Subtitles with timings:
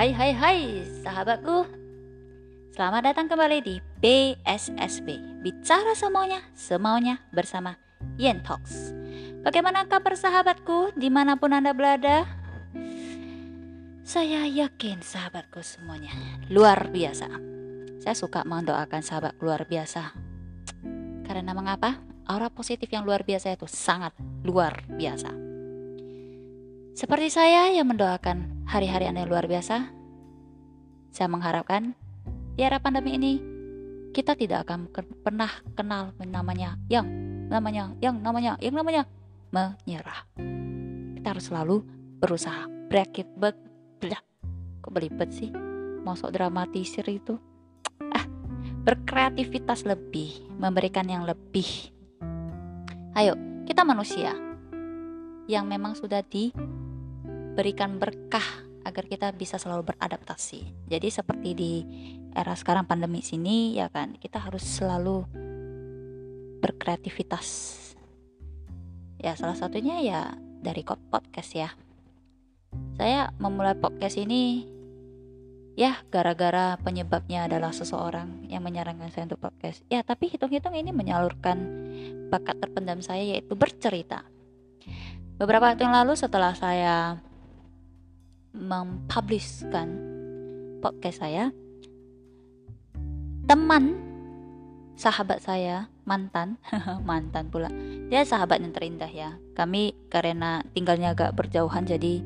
[0.00, 0.60] Hai hai hai
[1.04, 1.68] sahabatku.
[2.72, 7.76] Selamat datang kembali di BSSB Bicara semuanya, semaunya bersama
[8.16, 8.96] Yen Talks.
[9.44, 12.24] Bagaimana kabar sahabatku di mana pun anda berada?
[14.00, 16.16] Saya yakin sahabatku semuanya
[16.48, 17.28] luar biasa.
[18.00, 20.16] Saya suka mendoakan sahabat luar biasa.
[21.28, 22.00] Karena mengapa?
[22.24, 24.16] Aura positif yang luar biasa itu sangat
[24.48, 25.49] luar biasa
[27.00, 29.88] seperti saya yang mendoakan hari-hari Anda luar biasa,
[31.08, 31.96] saya mengharapkan
[32.52, 33.40] di era pandemi ini
[34.12, 34.92] kita tidak akan
[35.24, 37.08] pernah kenal namanya yang
[37.48, 39.08] namanya yang namanya yang namanya
[39.48, 40.28] menyerah.
[41.16, 41.80] Kita harus selalu
[42.20, 43.56] berusaha break it back.
[44.84, 45.48] Kok belibet sih?
[46.04, 47.40] Masuk dramatisir itu.
[48.12, 48.28] Ah,
[48.84, 51.96] berkreativitas lebih, memberikan yang lebih.
[53.16, 54.36] Ayo, kita manusia
[55.48, 56.52] yang memang sudah di
[57.60, 60.88] berikan berkah agar kita bisa selalu beradaptasi.
[60.88, 61.72] Jadi seperti di
[62.32, 65.28] era sekarang pandemi sini ya kan, kita harus selalu
[66.64, 67.76] berkreativitas.
[69.20, 70.32] Ya, salah satunya ya
[70.64, 71.68] dari podcast ya.
[72.96, 74.64] Saya memulai podcast ini
[75.76, 79.84] ya gara-gara penyebabnya adalah seseorang yang menyarankan saya untuk podcast.
[79.92, 81.60] Ya, tapi hitung-hitung ini menyalurkan
[82.32, 84.24] bakat terpendam saya yaitu bercerita.
[85.36, 87.20] Beberapa waktu yang lalu setelah saya
[88.54, 89.88] mempublishkan
[90.82, 91.54] podcast saya.
[93.46, 93.98] Teman
[95.00, 96.60] sahabat saya mantan
[97.08, 97.72] mantan pula.
[98.10, 99.38] Dia sahabat yang terindah ya.
[99.56, 102.20] Kami karena tinggalnya agak berjauhan jadi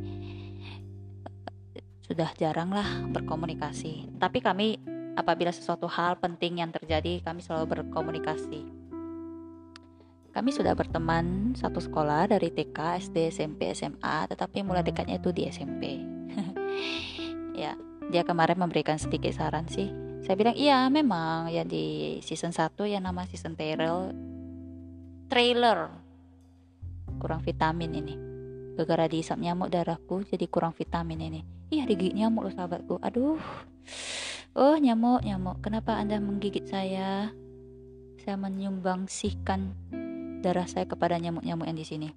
[2.04, 4.20] sudah jarang lah berkomunikasi.
[4.20, 4.76] Tapi kami
[5.16, 8.84] apabila sesuatu hal penting yang terjadi kami selalu berkomunikasi.
[10.34, 15.46] Kami sudah berteman satu sekolah dari TK, SD, SMP, SMA, tetapi mulai dekatnya itu di
[15.46, 16.13] SMP.
[17.54, 17.78] Ya
[18.10, 19.88] dia kemarin memberikan sedikit saran sih.
[20.24, 24.12] Saya bilang iya memang ya di season 1 yang nama season trailer
[25.28, 25.92] trailer.
[27.20, 28.14] Kurang vitamin ini.
[28.74, 31.40] Gara-gara diisap nyamuk darahku jadi kurang vitamin ini.
[31.70, 32.96] Iya digigit nyamuk loh sahabatku.
[33.00, 33.40] Aduh.
[34.54, 35.60] Oh nyamuk nyamuk.
[35.60, 37.30] Kenapa anda menggigit saya?
[38.24, 39.76] Saya menyumbangsihkan
[40.40, 42.08] darah saya kepada nyamuk-nyamuk yang di sini.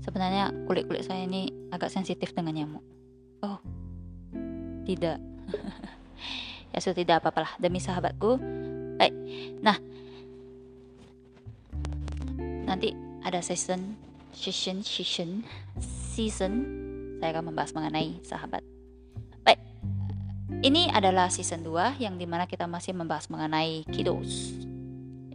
[0.00, 2.95] Sebenarnya kulit-kulit saya ini agak sensitif dengan nyamuk.
[3.46, 3.62] Oh,
[4.82, 5.22] tidak.
[6.74, 8.42] ya sudah tidak apa-apa lah demi sahabatku.
[8.98, 9.14] Baik.
[9.62, 9.78] Nah,
[12.66, 12.90] nanti
[13.22, 13.94] ada season
[14.34, 15.46] season season
[16.10, 16.52] season
[17.22, 18.66] saya akan membahas mengenai sahabat.
[19.46, 19.62] Baik.
[20.66, 24.66] Ini adalah season 2 yang di mana kita masih membahas mengenai kiddos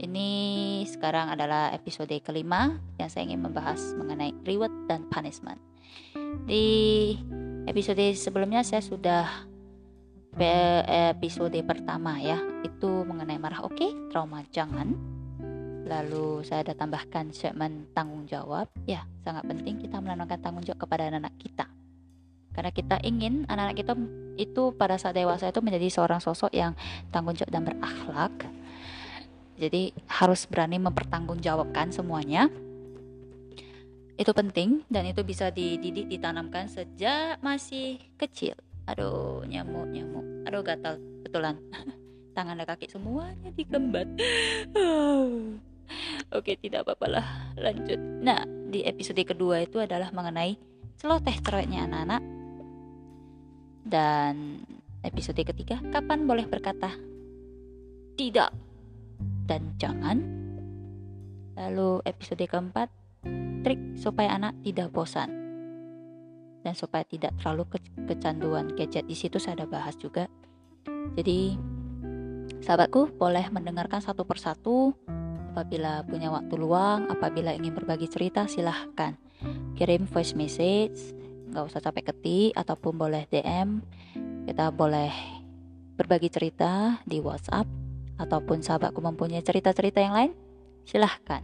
[0.02, 5.62] ini sekarang adalah episode kelima yang saya ingin membahas mengenai reward dan punishment.
[6.50, 7.14] Di
[7.68, 9.28] episode sebelumnya saya sudah
[11.12, 14.96] episode pertama ya, itu mengenai marah oke, okay, trauma jangan.
[15.86, 18.72] Lalu saya ada tambahkan segmen tanggung jawab.
[18.88, 21.66] Ya, sangat penting kita menanamkan tanggung jawab kepada anak-anak kita.
[22.56, 23.94] Karena kita ingin anak-anak kita
[24.40, 26.72] itu pada saat dewasa itu menjadi seorang sosok yang
[27.12, 28.32] tanggung jawab dan berakhlak
[29.62, 32.50] jadi harus berani mempertanggungjawabkan semuanya.
[34.22, 38.54] Itu penting dan itu bisa dididik ditanamkan sejak masih kecil.
[38.86, 40.46] Aduh, nyamuk, nyamuk.
[40.46, 41.02] Aduh, gatal.
[41.26, 41.58] Betulan.
[42.38, 44.06] Tangan dan kaki semuanya digembat.
[46.38, 47.26] Oke, tidak apa-apa lah.
[47.58, 47.98] Lanjut.
[47.98, 50.54] Nah, di episode kedua itu adalah mengenai
[51.02, 52.22] celoteh cerewetnya anak-anak.
[53.82, 54.62] Dan
[55.02, 56.94] episode ketiga, kapan boleh berkata
[58.22, 58.54] tidak
[59.50, 60.22] dan jangan.
[61.58, 63.01] Lalu episode keempat,
[63.62, 65.30] trik supaya anak tidak bosan
[66.62, 70.30] dan supaya tidak terlalu ke kecanduan gadget di situ saya ada bahas juga.
[71.18, 71.58] Jadi
[72.62, 74.94] sahabatku boleh mendengarkan satu persatu
[75.52, 79.18] apabila punya waktu luang, apabila ingin berbagi cerita silahkan
[79.76, 81.14] kirim voice message,
[81.50, 83.82] nggak usah capek ketik ataupun boleh DM.
[84.46, 85.12] Kita boleh
[85.98, 87.66] berbagi cerita di WhatsApp
[88.22, 90.32] ataupun sahabatku mempunyai cerita-cerita yang lain,
[90.86, 91.42] silahkan.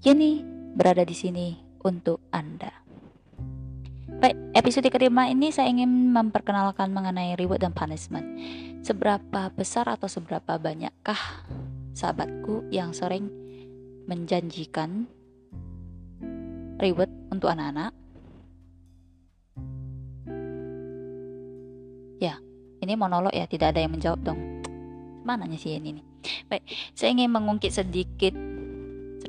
[0.00, 2.70] Kini berada di sini untuk Anda.
[4.20, 8.26] Baik, episode kelima ini saya ingin memperkenalkan mengenai reward dan punishment.
[8.84, 11.48] Seberapa besar atau seberapa banyakkah
[11.96, 13.32] sahabatku yang sering
[14.04, 15.08] menjanjikan
[16.76, 17.96] reward untuk anak-anak?
[22.20, 22.36] Ya,
[22.84, 24.60] ini monolog ya, tidak ada yang menjawab dong
[25.24, 26.00] mananya sih ini
[26.48, 26.64] baik
[26.96, 28.32] saya ingin mengungkit sedikit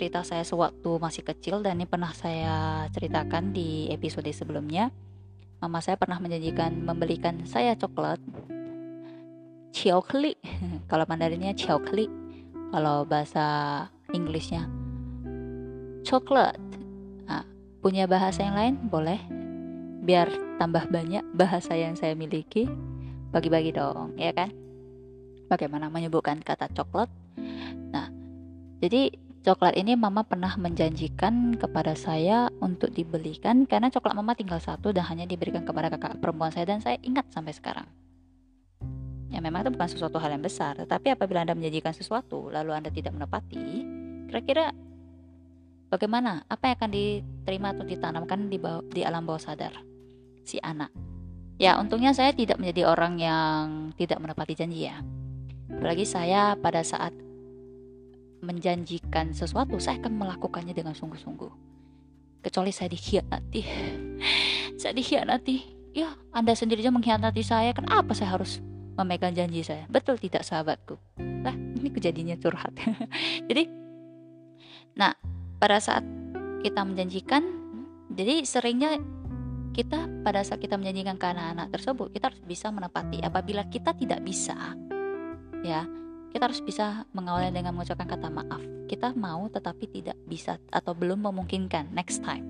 [0.02, 4.90] cerita saya sewaktu masih kecil dan ini pernah saya ceritakan di episode sebelumnya.
[5.62, 8.18] Mama saya pernah menjanjikan membelikan saya coklat.
[9.70, 10.34] Cokli
[10.90, 12.10] kalau Mandarinnya cokli
[12.74, 13.46] kalau bahasa
[14.10, 14.66] Inggrisnya
[16.02, 16.58] coklat.
[17.30, 17.46] Nah,
[17.86, 18.76] punya bahasa yang lain?
[18.90, 19.22] Boleh.
[20.02, 22.66] Biar tambah banyak bahasa yang saya miliki.
[23.30, 24.50] Bagi-bagi dong ya kan?
[25.46, 27.14] Bagaimana menyebutkan kata coklat?
[27.94, 28.10] Nah
[28.82, 34.94] jadi coklat ini mama pernah menjanjikan kepada saya untuk dibelikan karena coklat mama tinggal satu
[34.94, 37.88] dan hanya diberikan kepada kakak perempuan saya dan saya ingat sampai sekarang.
[39.34, 42.92] Ya memang itu bukan sesuatu hal yang besar, tetapi apabila Anda menjanjikan sesuatu lalu Anda
[42.94, 43.66] tidak menepati,
[44.30, 44.76] kira-kira
[45.90, 46.46] bagaimana?
[46.46, 49.74] Apa yang akan diterima atau ditanamkan di, bawah, di alam bawah sadar
[50.46, 50.92] si anak?
[51.58, 53.64] Ya, untungnya saya tidak menjadi orang yang
[53.96, 55.00] tidak menepati janji ya.
[55.72, 57.16] Apalagi saya pada saat
[58.42, 61.52] menjanjikan sesuatu, saya akan melakukannya dengan sungguh-sungguh.
[62.42, 63.62] Kecuali saya dikhianati.
[64.82, 65.58] saya dikhianati.
[65.94, 68.60] Ya, Anda sendiri aja mengkhianati saya, kenapa saya harus
[68.98, 69.86] memegang janji saya?
[69.88, 70.98] Betul tidak sahabatku?
[71.46, 72.74] Lah, ini kejadiannya curhat.
[73.50, 73.70] jadi,
[74.98, 75.14] nah,
[75.62, 76.02] pada saat
[76.66, 77.44] kita menjanjikan,
[78.10, 78.98] jadi seringnya
[79.72, 84.20] kita pada saat kita menjanjikan ke anak-anak tersebut kita harus bisa menepati apabila kita tidak
[84.20, 84.76] bisa
[85.64, 85.88] ya
[86.32, 88.64] kita harus bisa mengawalnya dengan mengucapkan kata maaf.
[88.88, 92.48] Kita mau tetapi tidak bisa atau belum memungkinkan next time.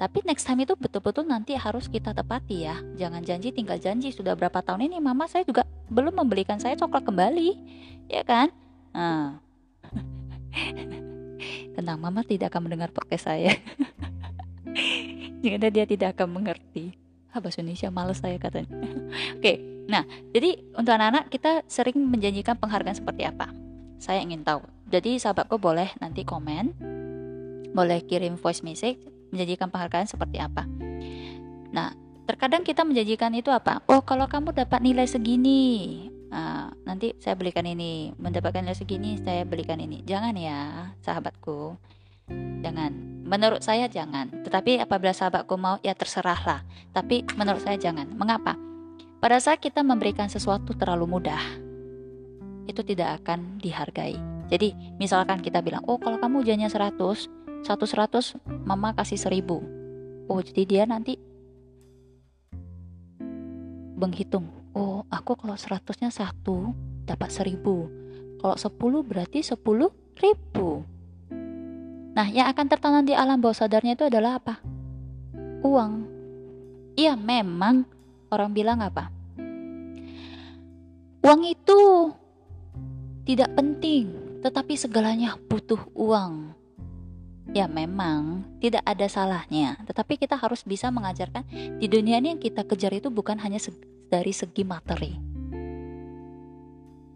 [0.00, 2.80] Tapi next time itu betul-betul nanti harus kita tepati ya.
[2.96, 4.08] Jangan janji tinggal janji.
[4.14, 7.50] Sudah berapa tahun ini mama saya juga belum membelikan saya coklat kembali.
[8.08, 8.48] Ya kan?
[8.96, 9.44] Nah.
[11.76, 13.52] Tenang, mama tidak akan mendengar podcast saya.
[15.44, 16.96] Jika dia tidak akan mengerti.
[17.30, 18.72] Ah, bahasa Indonesia males saya katanya.
[19.38, 19.56] Oke, okay.
[19.90, 23.50] Nah, jadi untuk anak-anak kita sering menjanjikan penghargaan seperti apa?
[23.98, 24.62] Saya ingin tahu.
[24.86, 26.78] Jadi sahabatku boleh nanti komen,
[27.74, 29.02] boleh kirim voice message
[29.34, 30.62] menjanjikan penghargaan seperti apa.
[31.74, 31.94] Nah,
[32.26, 33.82] terkadang kita menjanjikan itu apa?
[33.90, 38.14] Oh, kalau kamu dapat nilai segini, nah, nanti saya belikan ini.
[38.14, 40.02] Mendapatkan nilai segini, saya belikan ini.
[40.06, 41.78] Jangan ya, sahabatku.
[42.62, 42.94] Jangan.
[43.26, 44.30] Menurut saya jangan.
[44.42, 46.66] Tetapi apabila sahabatku mau, ya terserahlah.
[46.90, 48.10] Tapi menurut saya jangan.
[48.10, 48.69] Mengapa?
[49.20, 51.44] Pada saat kita memberikan sesuatu terlalu mudah,
[52.64, 54.16] itu tidak akan dihargai.
[54.48, 57.28] Jadi, misalkan kita bilang, "Oh, kalau kamu ujiannya 100,
[57.60, 59.60] 1 100, mama kasih 1000."
[60.24, 61.20] Oh, jadi dia nanti
[64.00, 64.48] menghitung.
[64.72, 66.72] Oh, aku kalau 100-nya 1
[67.04, 67.92] dapat 1000.
[68.40, 70.80] Kalau 10 berarti 10 ribu.
[72.16, 74.64] Nah, yang akan tertanam di alam bawah sadarnya itu adalah apa?
[75.60, 76.08] Uang.
[76.96, 77.84] Iya, memang
[78.30, 79.10] orang bilang apa?
[81.20, 82.10] Uang itu
[83.28, 84.08] tidak penting,
[84.40, 86.56] tetapi segalanya butuh uang.
[87.50, 91.44] Ya memang tidak ada salahnya, tetapi kita harus bisa mengajarkan
[91.76, 93.58] di dunia ini yang kita kejar itu bukan hanya
[94.08, 95.12] dari segi materi.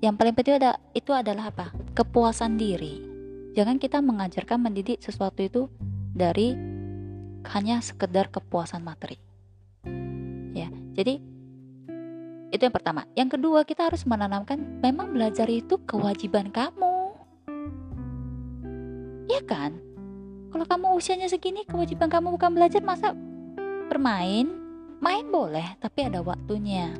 [0.05, 1.73] Yang paling penting ada itu adalah apa?
[1.97, 3.01] Kepuasan diri.
[3.57, 5.73] Jangan kita mengajarkan mendidik sesuatu itu
[6.13, 6.53] dari
[7.57, 9.24] hanya sekedar kepuasan materi.
[10.95, 11.35] Jadi
[12.55, 13.03] itu yang pertama.
[13.19, 17.11] Yang kedua, kita harus menanamkan memang belajar itu kewajiban kamu.
[19.27, 19.75] Ya kan?
[20.55, 23.11] Kalau kamu usianya segini, kewajiban kamu bukan belajar, masa
[23.91, 24.47] bermain?
[25.03, 26.95] Main boleh, tapi ada waktunya.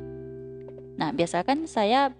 [0.99, 2.11] Nah, biasakan saya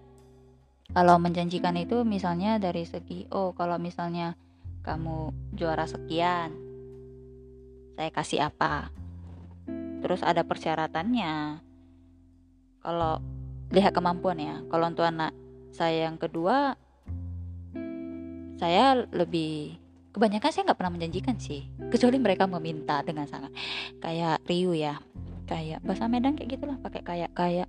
[0.96, 4.40] kalau menjanjikan itu misalnya dari segi, oh kalau misalnya
[4.88, 6.56] kamu juara sekian,
[8.00, 8.96] saya kasih apa?
[10.00, 11.65] Terus ada persyaratannya
[12.86, 13.18] kalau
[13.74, 14.62] lihat kemampuan ya.
[14.70, 15.34] Kalau untuk anak
[15.74, 16.78] saya yang kedua
[18.56, 19.76] saya lebih
[20.16, 21.66] kebanyakan saya nggak pernah menjanjikan sih.
[21.90, 23.50] Kecuali mereka meminta dengan sangat.
[23.98, 25.02] Kayak Ryu ya.
[25.50, 26.78] Kayak bahasa Medan kayak gitulah.
[26.78, 27.68] Pakai kayak kayak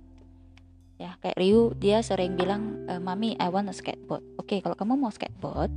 [1.01, 4.21] ya kayak Ryu dia sering bilang e, mami I want a skateboard.
[4.37, 5.73] Oke kalau kamu mau skateboard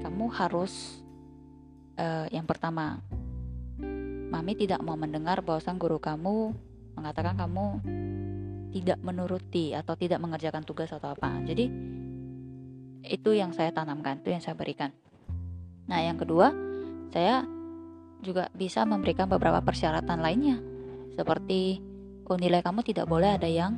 [0.00, 1.04] kamu harus
[2.00, 2.98] uh, yang pertama
[4.30, 6.56] mami tidak mau mendengar bahwa sang guru kamu
[6.96, 7.80] mengatakan kamu
[8.70, 11.42] tidak menuruti atau tidak mengerjakan tugas atau apa.
[11.42, 11.66] Jadi
[13.06, 14.94] itu yang saya tanamkan, itu yang saya berikan.
[15.90, 16.54] Nah, yang kedua,
[17.10, 17.42] saya
[18.22, 20.60] juga bisa memberikan beberapa persyaratan lainnya.
[21.16, 21.82] Seperti
[22.30, 23.74] oh nilai kamu tidak boleh ada yang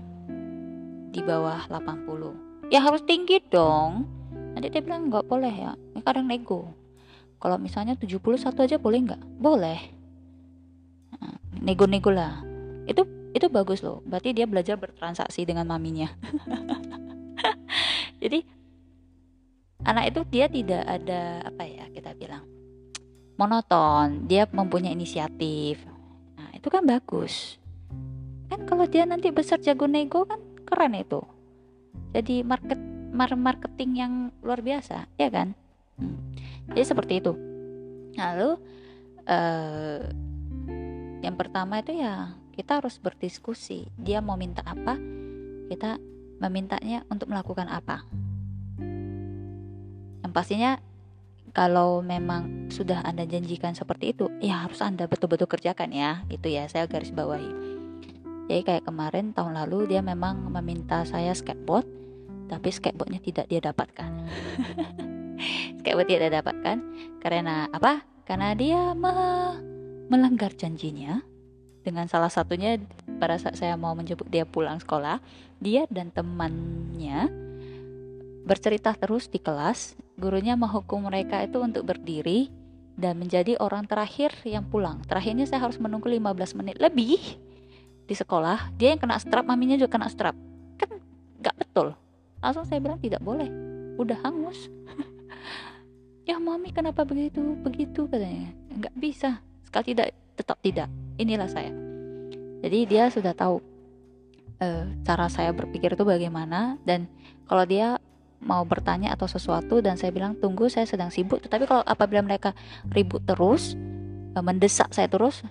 [1.09, 2.69] di bawah 80.
[2.69, 4.05] Ya harus tinggi dong.
[4.53, 5.73] Nanti dia bilang nggak boleh ya.
[5.73, 6.69] Ini kadang nego.
[7.41, 8.21] Kalau misalnya 71
[8.61, 9.23] aja boleh nggak?
[9.41, 9.81] Boleh.
[11.17, 12.45] Nah, nego-nego lah.
[12.85, 14.05] Itu itu bagus loh.
[14.05, 16.13] Berarti dia belajar bertransaksi dengan maminya.
[18.23, 18.45] Jadi
[19.83, 22.45] anak itu dia tidak ada apa ya kita bilang
[23.41, 24.29] monoton.
[24.29, 25.81] Dia mempunyai inisiatif.
[26.37, 27.57] Nah itu kan bagus.
[28.53, 31.25] Kan kalau dia nanti besar jago nego kan keren itu.
[32.13, 32.79] Jadi market
[33.13, 34.13] marketing yang
[34.45, 35.57] luar biasa ya kan?
[36.01, 36.17] Hmm.
[36.73, 37.33] jadi seperti itu.
[38.17, 38.51] Lalu
[39.29, 40.01] uh,
[41.21, 44.97] yang pertama itu ya kita harus berdiskusi dia mau minta apa
[45.73, 45.97] kita
[46.39, 48.05] memintanya untuk melakukan apa
[50.23, 50.81] yang pastinya
[51.53, 56.25] kalau memang sudah Anda janjikan seperti itu, ya harus Anda betul-betul kerjakan ya.
[56.33, 57.53] Itu ya, saya garis bawahi.
[58.49, 61.85] Jadi kayak kemarin tahun lalu dia memang meminta saya skateboard,
[62.49, 64.11] tapi skateboardnya tidak dia dapatkan.
[65.85, 66.77] skateboard tidak dapatkan
[67.21, 68.01] karena apa?
[68.25, 69.13] Karena dia me
[70.09, 71.21] melanggar janjinya
[71.83, 72.79] dengan salah satunya
[73.19, 75.19] pada saat saya mau menjemput dia pulang sekolah,
[75.59, 77.31] dia dan temannya
[78.43, 82.51] bercerita terus di kelas gurunya menghukum mereka itu untuk berdiri
[82.99, 85.01] dan menjadi orang terakhir yang pulang.
[85.07, 87.19] Terakhirnya saya harus menunggu 15 menit lebih
[88.05, 88.75] di sekolah.
[88.77, 90.37] Dia yang kena strap, maminya juga kena strap.
[90.77, 91.01] Kan
[91.41, 91.97] gak betul.
[92.43, 93.49] Langsung saya bilang tidak boleh.
[93.97, 94.69] Udah hangus.
[96.29, 97.41] ya mami kenapa begitu?
[97.65, 98.53] Begitu katanya.
[98.79, 99.41] Gak bisa.
[99.65, 100.91] Sekali tidak, tetap tidak.
[101.17, 101.71] Inilah saya.
[102.63, 103.63] Jadi dia sudah tahu
[104.63, 107.11] uh, cara saya berpikir itu bagaimana dan
[107.47, 107.99] kalau dia
[108.43, 112.51] mau bertanya atau sesuatu dan saya bilang tunggu saya sedang sibuk tetapi kalau apabila mereka
[112.91, 113.79] ribut terus
[114.35, 115.47] e, mendesak saya terus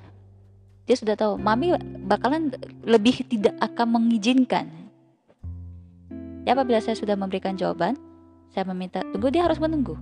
[0.83, 1.71] dia sudah tahu mami
[2.03, 2.51] bakalan
[2.83, 4.67] lebih tidak akan mengizinkan
[6.43, 7.95] ya apabila saya sudah memberikan jawaban
[8.51, 9.95] saya meminta tunggu dia harus menunggu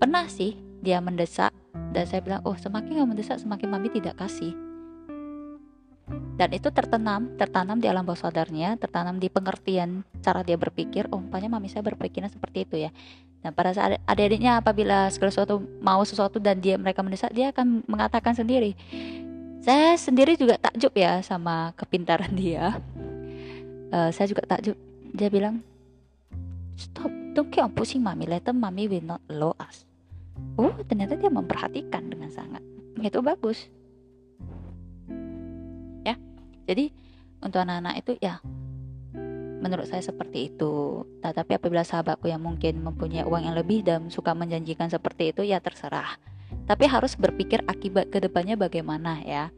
[0.00, 1.52] pernah sih dia mendesak
[1.94, 4.50] dan saya bilang oh semakin nggak mendesak semakin mami tidak kasih.
[6.34, 11.06] Dan itu tertanam tertanam di alam bawah sadarnya tertanam di pengertian cara dia berpikir.
[11.14, 12.90] Oh umpamanya mami saya berpikirnya seperti itu ya.
[13.40, 17.86] Dan pada saat adik-adiknya apabila segala sesuatu mau sesuatu dan dia mereka mendesak dia akan
[17.86, 18.74] mengatakan sendiri.
[19.62, 22.82] Saya sendiri juga takjub ya sama kepintaran dia.
[23.94, 24.74] Uh, saya juga takjub.
[25.14, 25.62] Dia bilang
[26.74, 27.08] stop
[27.38, 28.26] don't keep on pushing mami.
[28.26, 29.86] Later mami will not allow us
[30.56, 32.62] oh ternyata dia memperhatikan dengan sangat
[33.00, 33.68] itu bagus
[36.64, 36.88] jadi
[37.44, 38.40] untuk anak-anak itu ya
[39.64, 41.04] menurut saya seperti itu.
[41.24, 45.60] Tetapi apabila sahabatku yang mungkin mempunyai uang yang lebih dan suka menjanjikan seperti itu ya
[45.60, 46.20] terserah.
[46.68, 49.48] Tapi harus berpikir akibat ke depannya bagaimana ya.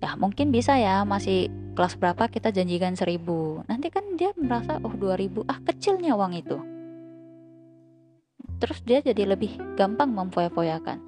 [0.00, 3.64] Ya mungkin bisa ya masih kelas berapa kita janjikan seribu.
[3.68, 6.56] Nanti kan dia merasa oh dua ribu ah kecilnya uang itu.
[8.58, 10.98] Terus dia jadi lebih gampang memfoya-foyakan.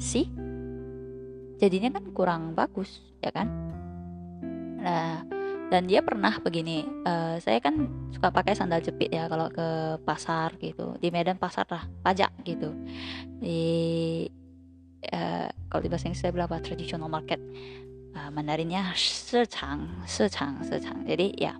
[0.00, 0.26] Sih?
[1.60, 3.48] Jadinya kan kurang bagus ya kan?
[4.80, 5.24] Nah
[5.70, 10.56] dan dia pernah begini uh, saya kan suka pakai sandal jepit ya kalau ke pasar
[10.58, 10.96] gitu.
[10.98, 12.74] Di Medan pasar lah pajak gitu.
[13.38, 13.60] Di
[15.12, 16.58] uh, kalau di bahasa Inggris saya bilang apa?
[16.64, 17.38] Traditional market.
[18.10, 21.54] Uh, Mandarinnya secang secang secang jadi ya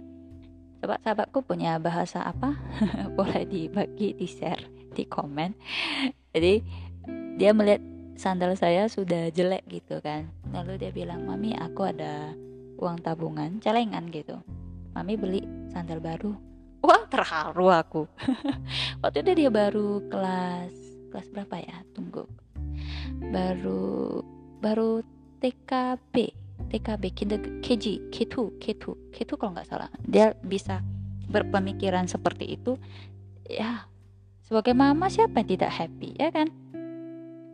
[0.81, 2.57] coba sahabatku punya bahasa apa?
[3.17, 5.55] Boleh dibagi di share di komen
[6.31, 6.63] jadi
[7.37, 7.83] dia melihat
[8.15, 10.31] sandal saya sudah jelek gitu kan.
[10.55, 12.31] Lalu dia bilang mami aku ada
[12.79, 14.39] uang tabungan celengan gitu.
[14.95, 15.43] Mami beli
[15.75, 16.33] sandal baru.
[16.81, 18.03] Wah terharu aku.
[19.03, 20.75] Waktu itu dia baru kelas
[21.11, 21.77] kelas berapa ya?
[21.97, 22.25] Tunggu.
[23.35, 24.23] Baru
[24.63, 25.03] baru
[25.43, 26.15] TKB
[26.69, 27.05] TKB
[27.65, 29.89] KG K2 K2 K2 kalau nggak salah.
[30.05, 30.85] Dia bisa
[31.31, 32.77] berpemikiran seperti itu.
[33.49, 33.89] Ya
[34.45, 36.51] sebagai mama siapa yang tidak happy ya kan?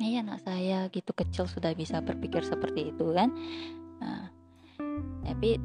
[0.03, 3.33] Iya anak saya gitu kecil sudah bisa berpikir seperti itu kan?
[4.01, 4.29] Nah,
[5.25, 5.57] tapi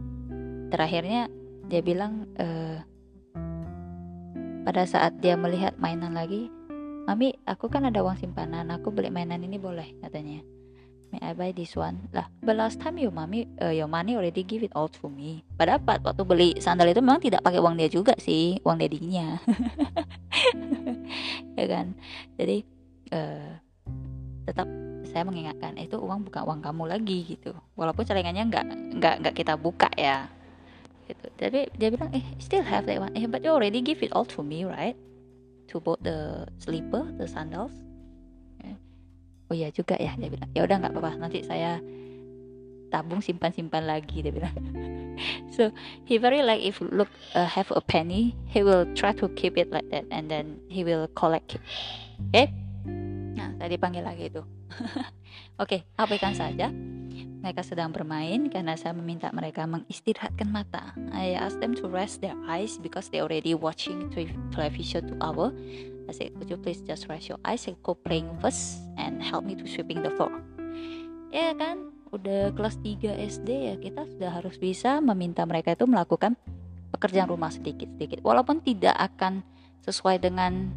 [0.71, 1.27] terakhirnya
[1.67, 2.79] dia bilang uh,
[4.61, 6.47] pada saat dia melihat mainan lagi
[7.09, 10.45] mami aku kan ada uang simpanan aku beli mainan ini boleh katanya
[11.11, 12.07] may I buy this one?
[12.15, 15.43] Lah but last time your mommy uh, your money already give it all to me.
[15.59, 19.37] Pada waktu beli sandal itu memang tidak pakai uang dia juga sih uang dedinya
[21.59, 21.93] ya kan?
[22.39, 22.57] Jadi
[23.11, 23.51] uh,
[24.47, 24.67] tetap
[25.11, 27.51] saya mengingatkan itu uang bukan uang kamu lagi gitu.
[27.75, 28.65] Walaupun celengannya nggak
[28.97, 30.31] nggak nggak kita buka ya.
[31.11, 31.27] Gitu.
[31.35, 33.11] Tapi dia bilang eh still have that one.
[33.19, 34.95] Eh but you already give it all to me right?
[35.75, 37.75] To both the slipper the sandals?
[37.75, 37.90] eh,
[39.51, 40.47] oh iya juga ya dia bilang.
[40.55, 41.11] Ya udah nggak apa-apa.
[41.19, 41.83] Nanti saya
[42.87, 44.55] tabung simpan simpan lagi dia bilang.
[45.51, 45.69] So
[46.07, 49.69] he very like if look uh, have a penny he will try to keep it
[49.69, 51.61] like that and then he will collect it.
[52.31, 52.61] Okay
[53.41, 54.41] Nah, tadi panggil lagi itu.
[54.41, 54.93] Oke,
[55.63, 56.69] okay, abaikan saja.
[57.41, 60.93] Mereka sedang bermain karena saya meminta mereka mengistirahatkan mata.
[61.13, 64.09] I asked them to rest their eyes because they already watching
[64.53, 65.53] television two hour.
[66.09, 69.47] I said, could you please just rest your eyes and go playing first and help
[69.47, 70.33] me to sweeping the floor.
[71.31, 76.35] Ya kan, udah kelas 3 SD ya kita sudah harus bisa meminta mereka itu melakukan
[76.91, 79.47] pekerjaan rumah sedikit-sedikit walaupun tidak akan
[79.87, 80.75] sesuai dengan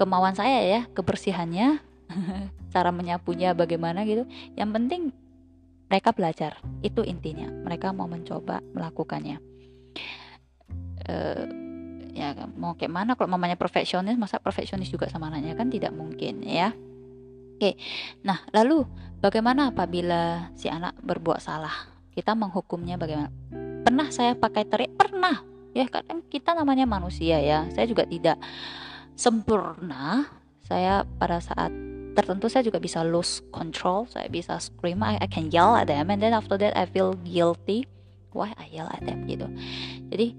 [0.00, 1.84] kemauan saya ya kebersihannya
[2.76, 4.28] cara menyapunya bagaimana gitu.
[4.52, 5.02] Yang penting
[5.88, 6.60] mereka belajar.
[6.84, 7.48] Itu intinya.
[7.48, 9.40] Mereka mau mencoba melakukannya.
[11.06, 11.44] Uh,
[12.12, 13.10] ya mau kayak mana?
[13.16, 15.56] Kalau mamanya perfeksionis masa perfeksionis juga sama anaknya?
[15.56, 16.76] Kan tidak mungkin ya.
[17.56, 17.80] Oke.
[18.20, 18.84] Nah lalu
[19.24, 21.72] bagaimana apabila si anak berbuat salah?
[22.12, 23.32] Kita menghukumnya bagaimana?
[23.86, 25.40] Pernah saya pakai terik pernah.
[25.72, 27.64] Ya kadang kita namanya manusia ya.
[27.72, 28.36] Saya juga tidak
[29.14, 30.26] sempurna.
[30.66, 31.70] Saya pada saat
[32.16, 36.08] tertentu saya juga bisa lose control saya bisa scream I, I can yell at them
[36.08, 37.84] and then after that I feel guilty.
[38.32, 39.48] Why I yell at them gitu.
[40.12, 40.36] Jadi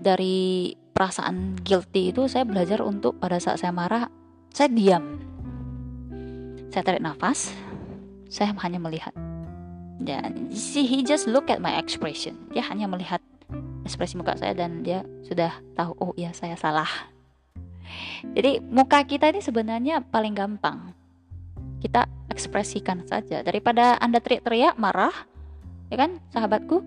[0.00, 4.08] dari perasaan guilty itu saya belajar untuk pada saat saya marah
[4.52, 5.20] saya diam.
[6.68, 7.52] Saya tarik nafas
[8.28, 9.12] saya hanya melihat.
[9.98, 12.36] Dan see he just look at my expression.
[12.52, 13.24] Dia hanya melihat
[13.88, 17.08] ekspresi muka saya dan dia sudah tahu oh iya saya salah
[18.34, 20.92] jadi muka kita ini sebenarnya paling gampang.
[21.78, 25.14] Kita ekspresikan saja daripada Anda teriak-teriak marah,
[25.90, 26.82] ya kan, sahabatku?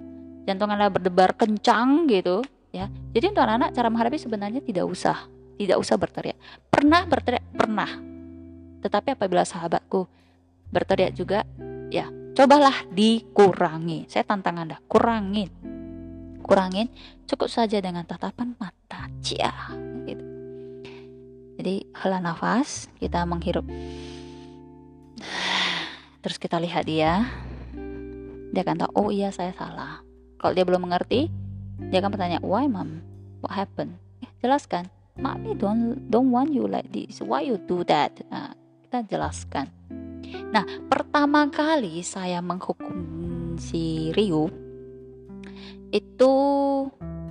[0.48, 2.44] Jantung Anda berdebar kencang gitu,
[2.76, 2.92] ya.
[3.16, 6.38] Jadi untuk anak-anak cara menghadapi sebenarnya tidak usah, tidak usah berteriak.
[6.68, 7.92] Pernah berteriak, pernah.
[8.82, 10.08] Tetapi apabila sahabatku
[10.72, 11.48] berteriak juga,
[11.88, 14.12] ya, cobalah dikurangi.
[14.12, 15.52] Saya tantang Anda, kurangin.
[16.42, 16.92] Kurangin
[17.30, 19.08] cukup saja dengan tatapan mata.
[19.22, 19.54] Cia,
[21.62, 23.70] jadi hela nafas, kita menghirup.
[26.26, 27.30] Terus kita lihat dia.
[28.50, 30.02] Dia akan tahu, oh iya saya salah.
[30.42, 31.30] Kalau dia belum mengerti,
[31.94, 33.06] dia akan bertanya, why mom?
[33.46, 33.94] What happened?
[34.26, 34.90] Ya, jelaskan.
[35.22, 37.22] Mami don't don't want you like this.
[37.22, 38.18] Why you do that?
[38.34, 39.70] Nah, kita jelaskan.
[40.50, 44.50] Nah, pertama kali saya menghukum si Ryu
[45.94, 46.34] itu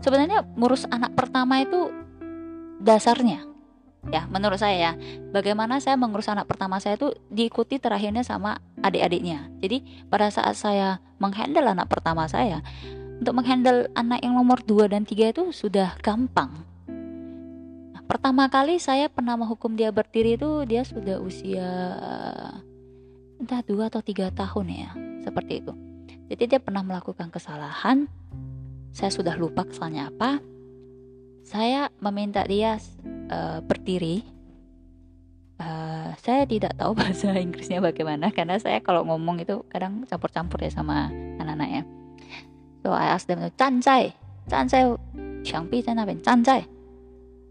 [0.05, 1.89] sebenarnya ngurus anak pertama itu
[2.79, 3.50] dasarnya
[4.09, 4.93] ya menurut saya ya
[5.29, 9.53] bagaimana saya mengurus anak pertama saya itu diikuti terakhirnya sama adik-adiknya.
[9.61, 12.65] Jadi pada saat saya menghandle anak pertama saya
[13.21, 16.65] untuk menghandle anak yang nomor 2 dan 3 itu sudah gampang.
[17.93, 21.69] Nah, pertama kali saya pernah menghukum dia berdiri itu dia sudah usia
[23.41, 24.91] entah dua atau tiga tahun ya
[25.25, 25.73] seperti itu.
[26.33, 28.09] Jadi dia pernah melakukan kesalahan
[28.91, 30.31] saya sudah lupa kesalahannya apa.
[31.47, 32.79] Saya meminta dia
[33.31, 34.27] Eh, uh, berdiri.
[35.61, 40.59] Uh, eh, saya tidak tahu bahasa Inggrisnya bagaimana karena saya kalau ngomong itu kadang campur-campur
[40.59, 41.83] ya sama anak-anak ya.
[42.83, 44.17] So I ask them to cancai,
[44.51, 44.99] cancai,
[45.47, 46.67] siangpi saya cancai.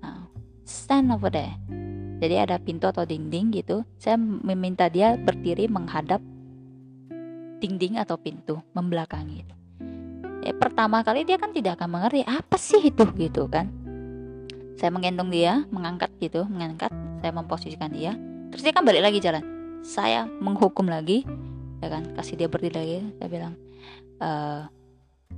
[0.04, 0.28] Nah,
[0.68, 1.56] stand over there.
[2.20, 3.88] Jadi ada pintu atau dinding gitu.
[3.96, 6.20] Saya meminta dia berdiri menghadap
[7.64, 9.48] dinding atau pintu membelakangi.
[10.44, 13.79] Ya, pertama kali dia kan tidak akan mengerti apa sih itu gitu kan
[14.80, 16.88] saya menggendong dia mengangkat gitu mengangkat.
[17.20, 18.16] Saya memposisikan dia.
[18.48, 19.44] Terus dia kan balik lagi jalan.
[19.84, 21.28] Saya menghukum lagi
[21.84, 22.08] ya kan?
[22.16, 23.54] Kasih dia berdiri lagi saya bilang
[24.24, 24.72] uh,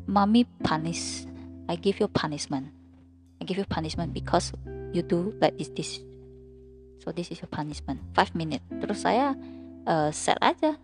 [0.05, 1.25] mami punish.
[1.65, 2.69] I give you punishment.
[3.41, 4.53] I give you punishment because
[4.93, 5.91] you do like this this.
[7.01, 7.97] So this is your punishment.
[8.13, 8.61] 5 minute.
[8.69, 9.33] Terus saya
[9.89, 10.77] uh, set aja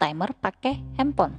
[0.00, 1.36] timer pakai handphone.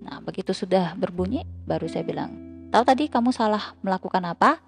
[0.00, 4.60] Nah begitu sudah berbunyi baru saya bilang tahu tadi kamu salah melakukan apa?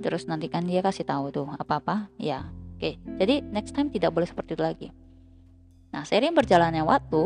[0.00, 2.08] Terus nanti kan dia kasih tahu tuh apa-apa.
[2.16, 2.96] Ya oke.
[3.20, 4.88] Jadi next time tidak boleh seperti itu lagi.
[5.92, 7.22] Nah sering berjalannya waktu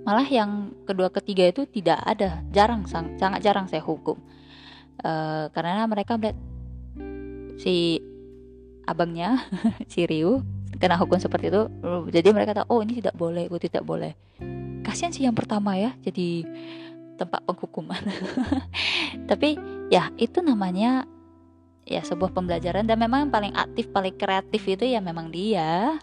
[0.00, 2.44] malah yang kedua ketiga itu tidak ada.
[2.52, 4.20] Jarang sangat jarang saya hukum.
[5.00, 6.36] Uh, karena mereka melihat
[7.56, 8.04] si
[8.84, 9.40] abangnya
[9.92, 10.44] si Ryu
[10.76, 11.68] kena hukum seperti itu.
[12.12, 14.12] Jadi mereka tahu oh ini tidak boleh itu tidak boleh.
[14.84, 16.44] Kasihan sih yang pertama ya jadi
[17.20, 18.00] tempat penghukuman.
[19.30, 19.60] Tapi
[19.92, 21.04] ya itu namanya
[21.84, 22.88] ya sebuah pembelajaran.
[22.88, 26.00] Dan memang paling aktif paling kreatif itu ya memang dia.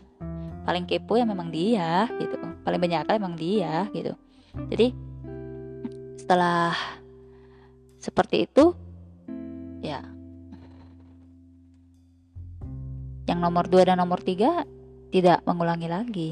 [0.69, 2.37] Paling kepo ya memang dia gitu.
[2.61, 4.13] Paling banyak akal memang dia gitu.
[4.69, 4.93] Jadi
[6.21, 6.77] setelah
[7.97, 8.75] seperti itu
[9.81, 10.03] ya
[13.27, 16.31] yang nomor 2 dan nomor 3 tidak mengulangi lagi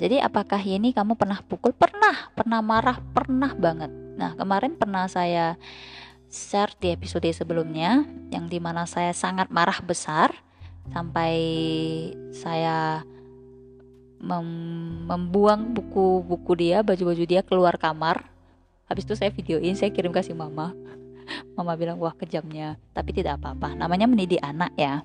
[0.00, 1.76] jadi apakah ini kamu pernah pukul?
[1.76, 3.92] Pernah, pernah marah, pernah banget.
[4.16, 5.60] Nah, kemarin pernah saya
[6.32, 10.32] share di episode sebelumnya yang di mana saya sangat marah besar
[10.88, 11.36] sampai
[12.32, 13.04] saya
[14.24, 14.48] mem
[15.04, 18.24] membuang buku-buku dia, baju-baju dia keluar kamar.
[18.88, 20.72] Habis itu saya videoin, saya kirim kasih mama.
[21.60, 23.76] Mama bilang wah kejamnya, tapi tidak apa-apa.
[23.76, 25.04] Namanya mendidik anak ya.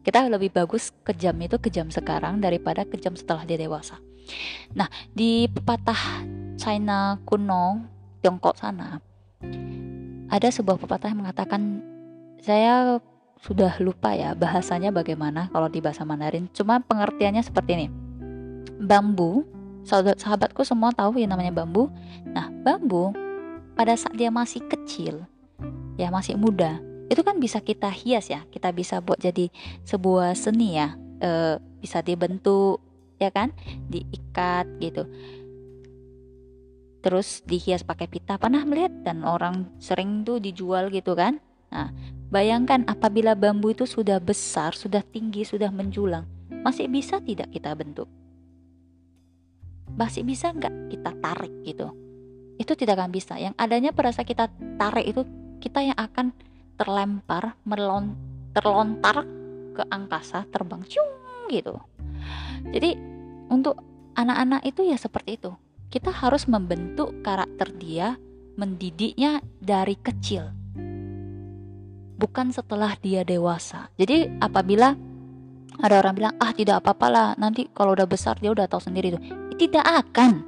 [0.00, 4.00] kita lebih bagus kejam itu kejam sekarang daripada kejam setelah dia dewasa
[4.74, 6.24] nah di pepatah
[6.56, 7.84] China kuno
[8.20, 9.00] Tiongkok sana
[10.30, 11.82] ada sebuah pepatah yang mengatakan
[12.40, 13.02] saya
[13.40, 17.86] sudah lupa ya bahasanya bagaimana kalau di bahasa Mandarin cuma pengertiannya seperti ini.
[18.80, 19.44] Bambu
[19.88, 21.88] sahabatku semua tahu yang namanya bambu.
[22.28, 23.16] Nah bambu
[23.74, 25.24] pada saat dia masih kecil
[25.96, 29.48] ya masih muda itu kan bisa kita hias ya kita bisa buat jadi
[29.84, 32.80] sebuah seni ya e, bisa dibentuk
[33.20, 33.52] ya kan?
[33.92, 35.04] Diikat gitu.
[37.00, 38.40] Terus dihias pakai pita.
[38.40, 38.92] Pernah melihat?
[39.04, 41.38] Dan orang sering tuh dijual gitu kan?
[41.70, 41.92] Nah
[42.32, 46.26] bayangkan apabila bambu itu sudah besar sudah tinggi sudah menjulang
[46.66, 48.08] masih bisa tidak kita bentuk?
[49.94, 51.88] Masih bisa nggak kita tarik gitu?
[52.60, 53.38] Itu tidak akan bisa.
[53.40, 55.22] Yang adanya pada saat kita tarik itu
[55.60, 56.32] kita yang akan
[56.80, 58.16] terlempar melon
[58.56, 59.22] terlontar
[59.76, 61.06] ke angkasa terbang cium
[61.52, 61.76] gitu
[62.70, 62.96] jadi
[63.50, 63.80] untuk
[64.14, 65.52] anak-anak itu ya seperti itu
[65.90, 68.14] kita harus membentuk karakter dia,
[68.54, 70.54] mendidiknya dari kecil.
[72.14, 73.90] Bukan setelah dia dewasa.
[73.98, 74.94] Jadi apabila
[75.82, 79.22] ada orang bilang, "Ah, tidak apa-apalah, nanti kalau udah besar dia udah tahu sendiri tuh."
[79.58, 80.46] Tidak akan.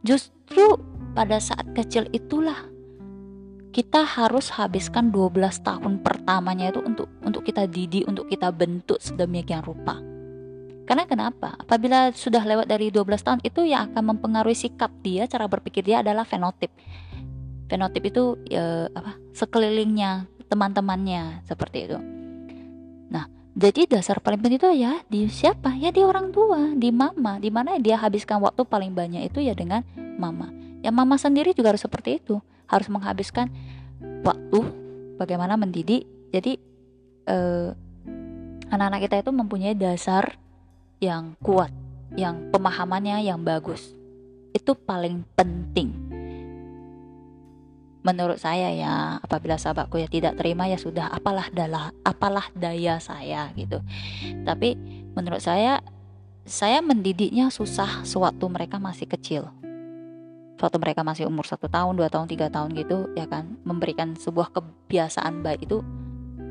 [0.00, 0.80] Justru
[1.12, 2.72] pada saat kecil itulah
[3.74, 9.60] kita harus habiskan 12 tahun pertamanya itu untuk untuk kita didik, untuk kita bentuk sedemikian
[9.60, 10.13] rupa.
[10.84, 11.56] Karena kenapa?
[11.56, 16.04] Apabila sudah lewat dari 12 tahun itu yang akan mempengaruhi sikap dia, cara berpikir dia
[16.04, 16.68] adalah fenotip.
[17.72, 19.16] Fenotip itu ya, apa?
[19.32, 21.98] Sekelilingnya, teman-temannya seperti itu.
[23.08, 23.24] Nah,
[23.56, 25.72] jadi dasar paling penting itu ya di siapa?
[25.80, 27.40] Ya di orang tua, di mama.
[27.40, 29.80] Di mana dia habiskan waktu paling banyak itu ya dengan
[30.20, 30.52] mama.
[30.84, 33.48] Ya mama sendiri juga harus seperti itu, harus menghabiskan
[34.20, 34.60] waktu
[35.16, 36.04] bagaimana mendidik.
[36.28, 36.60] Jadi
[37.24, 37.70] eh,
[38.68, 40.43] anak-anak kita itu mempunyai dasar
[41.04, 41.68] yang kuat,
[42.16, 43.92] yang pemahamannya yang bagus.
[44.56, 45.92] Itu paling penting.
[48.04, 53.48] Menurut saya ya, apabila sahabatku ya tidak terima ya sudah apalah dalah apalah daya saya
[53.56, 53.80] gitu.
[54.44, 54.76] Tapi
[55.16, 55.80] menurut saya
[56.44, 59.48] saya mendidiknya susah sewaktu mereka masih kecil.
[60.60, 64.52] Sewaktu mereka masih umur satu tahun, dua tahun, tiga tahun gitu ya kan, memberikan sebuah
[64.52, 65.80] kebiasaan baik itu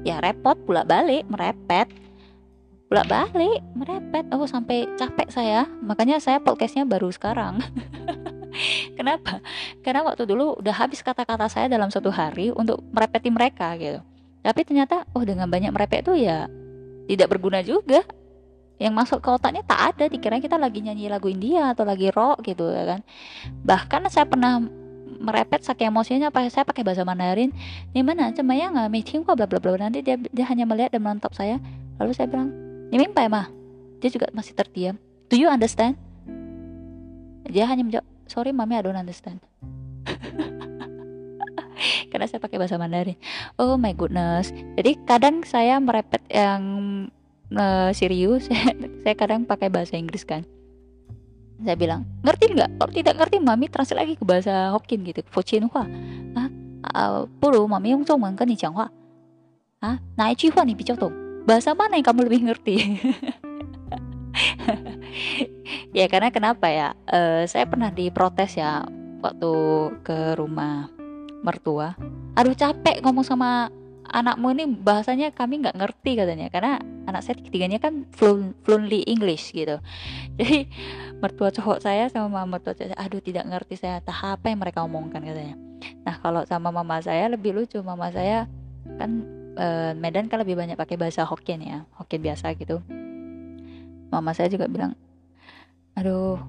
[0.04, 1.88] ya repot pula balik merepet
[2.93, 4.21] bolak balik merepet.
[4.29, 5.65] Oh sampai capek saya.
[5.82, 7.58] Makanya saya podcastnya baru sekarang.
[8.97, 9.41] Kenapa?
[9.82, 13.97] Karena waktu dulu udah habis kata-kata saya dalam satu hari untuk merepeti mereka gitu.
[14.45, 16.45] Tapi ternyata oh dengan banyak merepet itu ya
[17.10, 18.06] tidak berguna juga.
[18.77, 20.06] Yang masuk ke otaknya tak ada.
[20.06, 23.01] Dikira kita lagi nyanyi lagu India atau lagi rock gitu ya kan.
[23.65, 24.62] Bahkan saya pernah
[25.17, 27.49] merepet saking emosinya apa saya pakai bahasa Mandarin.
[27.89, 28.29] Di mana?
[28.38, 28.86] Cuma ya nggak?
[28.93, 29.34] Meeting kok?
[29.34, 29.82] Bla bla bla.
[29.82, 31.58] Nanti dia dia hanya melihat dan menatap saya.
[31.97, 33.51] Lalu saya bilang Nimimpai mah.
[33.98, 34.96] Dia juga masih terdiam.
[35.29, 35.98] Do you understand?
[37.48, 39.40] Dia hanya menjawab, sorry mami I don't understand.
[42.09, 43.16] Karena saya pakai bahasa Mandarin.
[43.61, 44.53] Oh my goodness.
[44.77, 46.62] Jadi kadang saya merepet yang
[47.53, 48.48] uh, serius,
[49.05, 50.44] saya kadang pakai bahasa Inggris kan.
[51.61, 52.70] Saya bilang, ngerti nggak?
[52.79, 55.85] Kalau tidak ngerti, mami translate lagi ke bahasa Hokkien gitu, Fochin Hua.
[56.38, 56.48] Ah,
[56.94, 58.90] uh, 不如妈咪用中文跟你讲话。
[59.81, 61.12] 啊，哪一句话你比较懂
[61.43, 62.75] ？bahasa mana yang kamu lebih ngerti?
[65.93, 66.97] Ya karena kenapa ya?
[67.06, 68.82] Uh, saya pernah diprotes ya
[69.21, 69.53] waktu
[70.01, 70.89] ke rumah
[71.45, 71.93] mertua.
[72.34, 73.69] Aduh capek ngomong sama
[74.10, 76.49] anakmu ini bahasanya kami nggak ngerti katanya.
[76.49, 79.77] Karena anak saya ketiganya kan fluently English gitu.
[80.41, 80.65] Jadi
[81.21, 84.60] mertua cowok saya sama mama mertua cowok saya aduh tidak ngerti saya tahap apa yang
[84.65, 85.56] mereka omongkan katanya.
[86.10, 87.77] Nah kalau sama mama saya lebih lucu.
[87.86, 88.49] Mama saya
[88.97, 92.82] kan uh, Medan kan lebih banyak pakai bahasa Hokkien ya Hokkien biasa gitu.
[94.13, 94.94] Mama saya juga bilang
[95.94, 96.42] aduh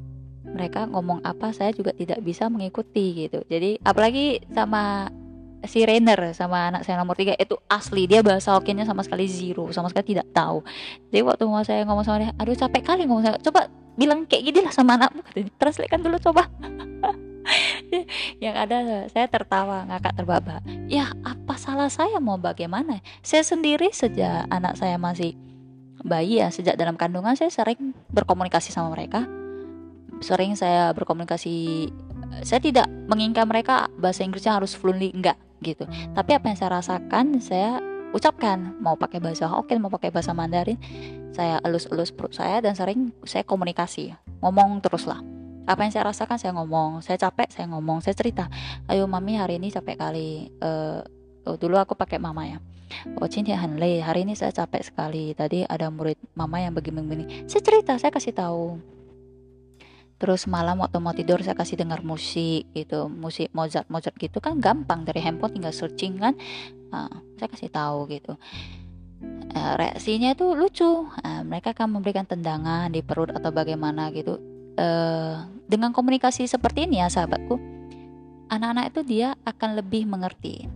[0.44, 3.40] mereka ngomong apa saya juga tidak bisa mengikuti gitu.
[3.48, 5.08] Jadi apalagi sama
[5.64, 9.72] si Rainer sama anak saya nomor tiga itu asli dia bahasa Hokkiennya sama sekali zero
[9.72, 10.60] sama sekali tidak tahu.
[11.08, 14.50] Jadi waktu mau saya ngomong sama dia aduh capek kali ngomong saya coba bilang kayak
[14.50, 15.22] gini lah sama anakmu
[15.56, 16.50] translate kan dulu coba
[18.44, 23.00] yang ada saya tertawa ngakak terbaba ya apa salah saya mau bagaimana?
[23.20, 25.36] Saya sendiri sejak anak saya masih
[26.04, 29.24] bayi ya sejak dalam kandungan saya sering berkomunikasi sama mereka.
[30.20, 31.88] Sering saya berkomunikasi
[32.42, 35.88] saya tidak menginginkan mereka bahasa Inggrisnya harus fluently enggak gitu.
[36.12, 37.80] Tapi apa yang saya rasakan saya
[38.14, 38.76] ucapkan.
[38.80, 40.78] Mau pakai bahasa Hokkien mau pakai bahasa Mandarin
[41.34, 44.14] saya elus-elus perut saya dan sering saya komunikasi.
[44.40, 45.20] Ngomong terus lah
[45.64, 47.00] apa yang saya rasakan saya ngomong.
[47.00, 48.04] Saya capek saya ngomong.
[48.04, 48.52] Saya cerita
[48.88, 50.52] ayo mami hari ini capek kali.
[50.60, 51.00] Uh,
[51.48, 52.58] oh, dulu aku pakai mama ya.
[53.18, 55.32] Oh Hanley hari ini saya capek sekali.
[55.34, 57.48] Tadi ada murid mama yang begini-begini.
[57.48, 58.78] Saya cerita saya kasih tahu.
[60.14, 63.10] Terus malam waktu mau tidur saya kasih dengar musik gitu.
[63.10, 66.36] Musik Mozart Mozart gitu kan gampang dari handphone tinggal searching kan.
[66.94, 68.38] Uh, saya kasih tahu gitu.
[69.56, 71.08] Uh, reaksinya itu lucu.
[71.24, 77.00] Uh, mereka akan memberikan tendangan di perut atau bagaimana gitu uh, dengan komunikasi seperti ini
[77.00, 77.56] ya sahabatku
[78.52, 80.68] anak-anak itu dia akan lebih mengerti.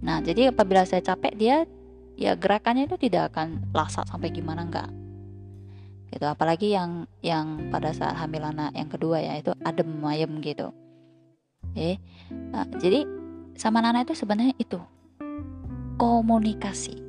[0.00, 1.56] Nah jadi apabila saya capek dia
[2.16, 4.88] ya gerakannya itu tidak akan lasat sampai gimana enggak.
[6.08, 10.70] Gitu apalagi yang yang pada saat hamil anak yang kedua ya itu adem ayem gitu.
[11.66, 11.98] Oke
[12.54, 13.04] nah, jadi
[13.58, 14.78] sama anak itu sebenarnya itu
[15.96, 17.05] komunikasi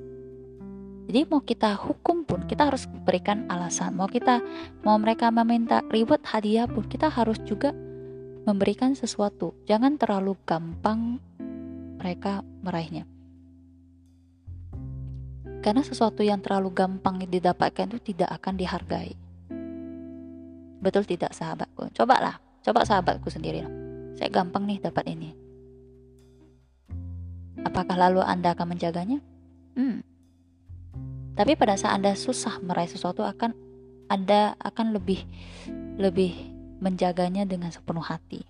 [1.08, 3.96] jadi mau kita hukum pun kita harus berikan alasan.
[3.96, 4.44] Mau kita
[4.84, 7.72] mau mereka meminta reward hadiah pun kita harus juga
[8.44, 9.56] memberikan sesuatu.
[9.72, 11.24] Jangan terlalu gampang
[11.96, 13.08] mereka meraihnya.
[15.64, 19.16] Karena sesuatu yang terlalu gampang didapatkan itu tidak akan dihargai.
[20.84, 21.88] Betul tidak sahabatku?
[21.96, 22.36] Cobalah,
[22.68, 23.64] coba sahabatku sendiri.
[24.20, 25.32] Saya gampang nih dapat ini.
[27.64, 29.20] Apakah lalu Anda akan menjaganya?
[29.76, 30.04] Hmm,
[31.38, 33.54] tapi pada saat Anda susah meraih sesuatu akan
[34.10, 35.22] Anda akan lebih
[36.02, 36.34] lebih
[36.82, 38.42] menjaganya dengan sepenuh hati.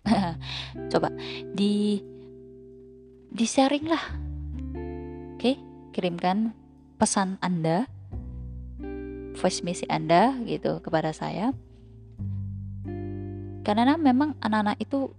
[0.92, 1.12] Coba
[1.52, 2.00] di
[3.28, 4.04] di sharing lah.
[5.36, 5.60] Oke,
[5.92, 6.56] kirimkan
[6.96, 7.84] pesan Anda
[9.36, 11.52] voice message Anda gitu kepada saya.
[13.60, 15.12] Karena memang anak-anak itu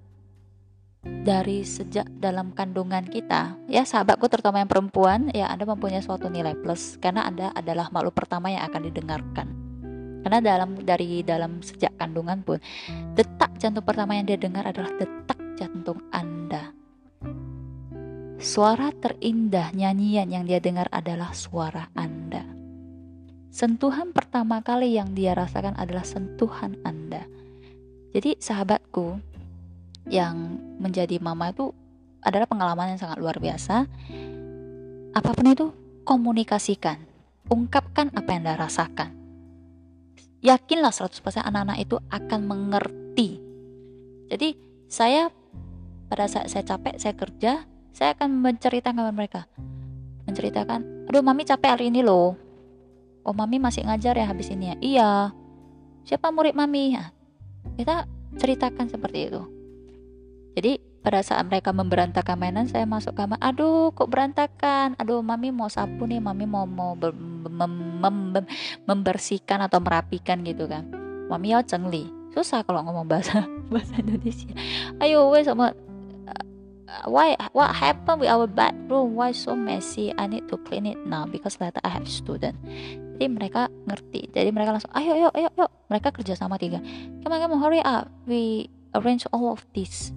[1.01, 3.57] dari sejak dalam kandungan kita.
[3.65, 8.13] Ya sahabatku terutama yang perempuan ya Anda mempunyai suatu nilai plus karena Anda adalah makhluk
[8.13, 9.47] pertama yang akan didengarkan.
[10.21, 12.61] Karena dalam dari dalam sejak kandungan pun
[13.17, 16.69] detak jantung pertama yang dia dengar adalah detak jantung Anda.
[18.41, 22.45] Suara terindah nyanyian yang dia dengar adalah suara Anda.
[23.49, 27.25] Sentuhan pertama kali yang dia rasakan adalah sentuhan Anda.
[28.13, 29.30] Jadi sahabatku
[30.11, 31.71] yang menjadi mama itu
[32.21, 33.87] adalah pengalaman yang sangat luar biasa.
[35.15, 35.67] Apa pun itu,
[36.03, 36.99] komunikasikan.
[37.47, 39.09] Ungkapkan apa yang Anda rasakan.
[40.43, 43.39] Yakinlah 100% anak-anak itu akan mengerti.
[44.29, 44.55] Jadi,
[44.87, 45.31] saya
[46.11, 47.51] pada saat saya capek, saya kerja,
[47.95, 49.41] saya akan menceritakan kepada mereka.
[50.27, 52.35] Menceritakan, aduh mami capek hari ini loh.
[53.21, 54.75] Oh mami masih ngajar ya habis ini ya?
[54.81, 55.11] Iya.
[56.07, 56.97] Siapa murid mami?
[56.97, 57.13] Nah,
[57.77, 59.60] kita ceritakan seperti itu
[60.51, 63.41] jadi pada saat mereka memberantakan mainan, saya masuk kamar.
[63.41, 64.93] Aduh, kok berantakan?
[65.01, 68.45] Aduh, mami mau sapu nih, mami mau mau mem, mem, mem,
[68.85, 70.85] membersihkan atau merapikan gitu kan.
[71.25, 72.05] Mami ya cengli.
[72.37, 74.53] Susah kalau ngomong bahasa bahasa Indonesia.
[75.01, 75.73] Ayo, wes sama
[76.29, 79.17] uh, why what happened with our bathroom?
[79.17, 80.13] Why so messy?
[80.21, 82.61] I need to clean it now because later I have student.
[83.17, 84.29] Jadi mereka ngerti.
[84.29, 85.67] Jadi mereka langsung ayo ayo ayo ayo.
[85.89, 86.77] Mereka kerja sama tiga.
[87.25, 88.05] Come on, hurry up.
[88.29, 90.13] We arrange all of this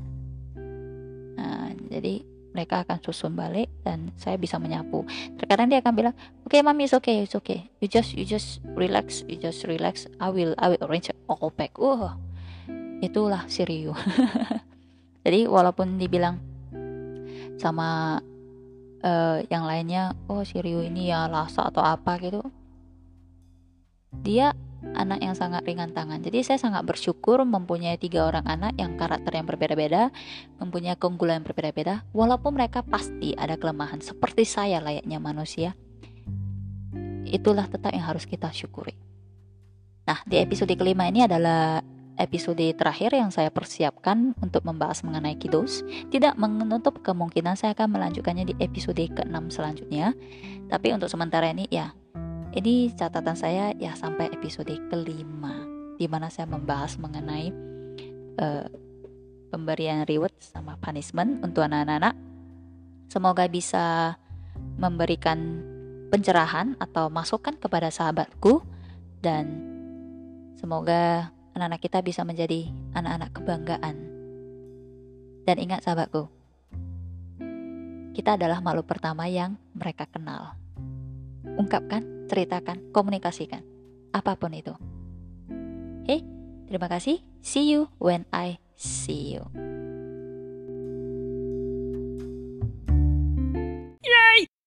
[1.90, 5.02] jadi mereka akan susun balik dan saya bisa menyapu.
[5.36, 6.14] Terkadang dia akan bilang
[6.46, 7.66] oke okay, mami it's okay it's okay.
[7.82, 10.06] You just you just relax you just relax.
[10.22, 12.14] I will I will arrange all back uh
[13.04, 13.92] itulah Siriu
[15.24, 16.40] jadi walaupun dibilang
[17.60, 18.18] sama
[19.04, 22.40] uh, yang lainnya oh Siriu ini ya lasa atau apa gitu
[24.24, 24.56] dia
[24.92, 26.20] anak yang sangat ringan tangan.
[26.20, 30.12] Jadi saya sangat bersyukur mempunyai tiga orang anak yang karakter yang berbeda-beda,
[30.60, 35.72] mempunyai keunggulan yang berbeda-beda, walaupun mereka pasti ada kelemahan seperti saya layaknya manusia.
[37.24, 38.94] Itulah tetap yang harus kita syukuri.
[40.04, 41.80] Nah, di episode kelima ini adalah
[42.14, 45.82] episode terakhir yang saya persiapkan untuk membahas mengenai kiddos.
[46.12, 50.14] Tidak menutup kemungkinan saya akan melanjutkannya di episode ke-6 selanjutnya.
[50.70, 51.90] Tapi untuk sementara ini ya
[52.54, 55.66] ini catatan saya ya sampai episode kelima,
[55.98, 57.50] di mana saya membahas mengenai
[58.38, 58.70] uh,
[59.50, 62.14] pemberian reward sama punishment untuk anak-anak.
[63.10, 64.14] Semoga bisa
[64.78, 65.66] memberikan
[66.14, 68.62] pencerahan atau masukan kepada sahabatku
[69.18, 69.50] dan
[70.54, 73.96] semoga anak-anak kita bisa menjadi anak-anak kebanggaan.
[75.42, 76.30] Dan ingat sahabatku,
[78.14, 80.54] kita adalah makhluk pertama yang mereka kenal.
[81.44, 83.62] Ungkapkan ceritakan, komunikasikan.
[84.14, 84.74] Apa pun itu.
[86.04, 86.22] Okay?
[86.68, 87.20] terima kasih.
[87.44, 89.83] See you when I see you.